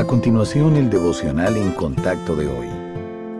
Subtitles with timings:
[0.00, 2.68] A continuación, el devocional en contacto de hoy.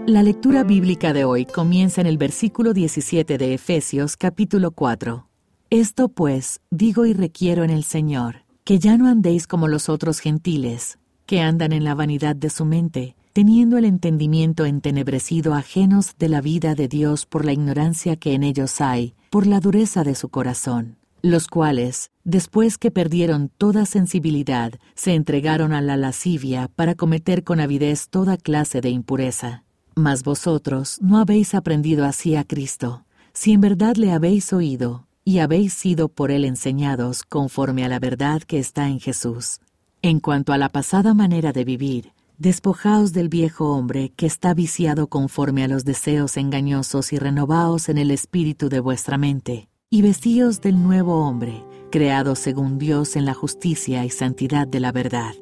[0.05, 5.27] La lectura bíblica de hoy comienza en el versículo 17 de Efesios capítulo 4.
[5.71, 10.19] Esto pues digo y requiero en el Señor, que ya no andéis como los otros
[10.19, 16.29] gentiles, que andan en la vanidad de su mente, teniendo el entendimiento entenebrecido ajenos de
[16.29, 20.15] la vida de Dios por la ignorancia que en ellos hay, por la dureza de
[20.15, 26.95] su corazón los cuales, después que perdieron toda sensibilidad, se entregaron a la lascivia para
[26.95, 29.65] cometer con avidez toda clase de impureza.
[29.95, 35.39] Mas vosotros no habéis aprendido así a Cristo, si en verdad le habéis oído y
[35.39, 39.61] habéis sido por él enseñados conforme a la verdad que está en Jesús.
[40.03, 45.09] En cuanto a la pasada manera de vivir, despojaos del viejo hombre que está viciado
[45.09, 50.61] conforme a los deseos engañosos y renovaos en el espíritu de vuestra mente y vestíos
[50.61, 55.35] del nuevo hombre, creado según Dios en la justicia y santidad de la verdad.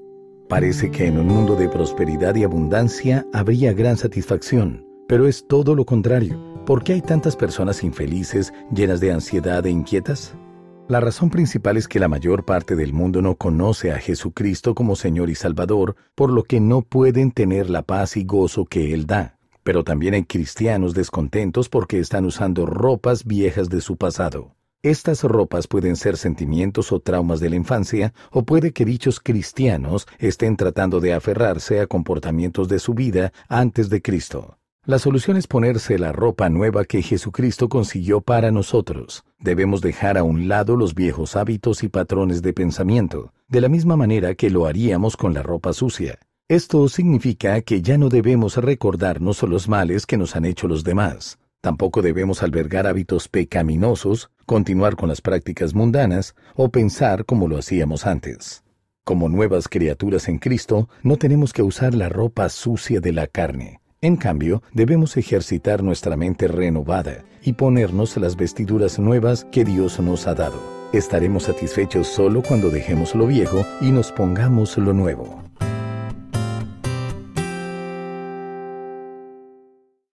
[0.49, 5.75] Parece que en un mundo de prosperidad y abundancia habría gran satisfacción, pero es todo
[5.75, 6.65] lo contrario.
[6.65, 10.35] ¿Por qué hay tantas personas infelices, llenas de ansiedad e inquietas?
[10.89, 14.97] La razón principal es que la mayor parte del mundo no conoce a Jesucristo como
[14.97, 19.07] Señor y Salvador, por lo que no pueden tener la paz y gozo que Él
[19.07, 19.38] da.
[19.69, 24.55] Pero también hay cristianos descontentos porque están usando ropas viejas de su pasado.
[24.83, 30.09] Estas ropas pueden ser sentimientos o traumas de la infancia, o puede que dichos cristianos
[30.19, 34.57] estén tratando de aferrarse a comportamientos de su vida antes de Cristo.
[34.87, 39.23] La solución es ponerse la ropa nueva que Jesucristo consiguió para nosotros.
[39.39, 43.99] Debemos dejar a un lado los viejos hábitos y patrones de pensamiento, de la misma
[43.99, 46.19] manera que lo haríamos con la ropa sucia.
[46.51, 51.39] Esto significa que ya no debemos recordarnos los males que nos han hecho los demás.
[51.61, 58.07] Tampoco debemos albergar hábitos pecaminosos, continuar con las prácticas mundanas o pensar como lo hacíamos
[58.07, 58.65] antes.
[59.05, 63.83] Como nuevas criaturas en Cristo, no tenemos que usar la ropa sucia de la carne.
[64.01, 70.27] En cambio, debemos ejercitar nuestra mente renovada y ponernos las vestiduras nuevas que Dios nos
[70.27, 70.63] ha dado.
[70.95, 75.48] Estaremos satisfechos solo cuando dejemos lo viejo y nos pongamos lo nuevo.